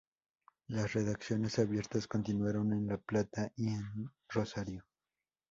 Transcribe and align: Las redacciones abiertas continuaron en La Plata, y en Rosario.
Las 0.65 0.93
redacciones 0.93 1.59
abiertas 1.59 2.07
continuaron 2.07 2.73
en 2.73 2.87
La 2.87 2.97
Plata, 2.97 3.51
y 3.55 3.67
en 3.67 4.09
Rosario. 4.29 4.83